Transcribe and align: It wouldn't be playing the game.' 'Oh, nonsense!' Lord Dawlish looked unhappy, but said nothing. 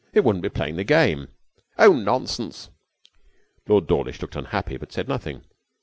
It 0.13 0.23
wouldn't 0.23 0.41
be 0.41 0.49
playing 0.49 0.77
the 0.77 0.83
game.' 0.83 1.27
'Oh, 1.77 1.93
nonsense!' 1.93 2.71
Lord 3.67 3.85
Dawlish 3.85 4.19
looked 4.19 4.35
unhappy, 4.35 4.75
but 4.77 4.91
said 4.91 5.07
nothing. 5.07 5.43